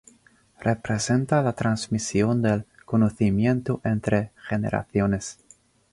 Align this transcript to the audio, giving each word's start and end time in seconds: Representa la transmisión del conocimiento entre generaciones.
Representa 0.59 1.43
la 1.43 1.53
transmisión 1.53 2.41
del 2.41 2.65
conocimiento 2.85 3.81
entre 3.83 4.31
generaciones. 4.49 5.37